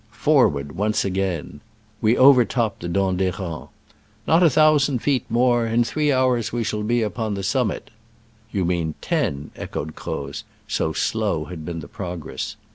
'* 0.05 0.09
Forward'* 0.27 0.71
once 0.71 1.05
again. 1.05 1.61
We 2.01 2.17
over 2.17 2.43
topped 2.43 2.79
the 2.81 2.87
Dent 2.89 3.17
d'Herens. 3.19 3.67
"Not 4.27 4.41
a 4.41 4.49
thousand 4.49 4.97
feet 4.97 5.23
more: 5.29 5.67
in 5.67 5.83
three 5.83 6.11
hours 6.11 6.51
we 6.51 6.63
shall 6.63 6.81
be 6.81 7.05
on 7.05 7.35
the 7.35 7.43
summit." 7.43 7.91
"You 8.51 8.65
mean 8.65 8.95
/<?«," 9.01 9.49
echoed 9.55 9.93
Croz, 9.93 10.43
so 10.67 10.91
slow 10.91 11.43
had 11.45 11.65
been 11.67 11.81
the 11.81 11.87
progress. 11.87 12.55